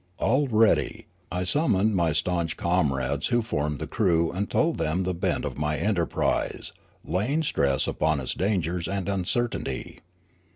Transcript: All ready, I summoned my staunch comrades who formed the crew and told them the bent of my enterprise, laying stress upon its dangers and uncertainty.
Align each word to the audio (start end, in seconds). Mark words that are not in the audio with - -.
All 0.17 0.47
ready, 0.47 1.05
I 1.31 1.43
summoned 1.43 1.95
my 1.95 2.11
staunch 2.11 2.57
comrades 2.57 3.27
who 3.27 3.43
formed 3.43 3.77
the 3.77 3.85
crew 3.85 4.31
and 4.31 4.49
told 4.49 4.79
them 4.79 5.03
the 5.03 5.13
bent 5.13 5.45
of 5.45 5.59
my 5.59 5.77
enterprise, 5.77 6.73
laying 7.05 7.43
stress 7.43 7.85
upon 7.85 8.19
its 8.19 8.33
dangers 8.33 8.87
and 8.87 9.07
uncertainty. 9.07 9.99